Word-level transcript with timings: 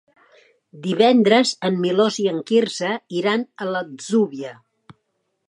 Divendres 0.85 1.51
en 1.69 1.77
Milos 1.83 2.17
i 2.23 2.25
en 2.33 2.41
Quirze 2.53 2.91
iran 3.21 3.45
a 3.67 3.71
l'Atzúbia. 3.73 4.57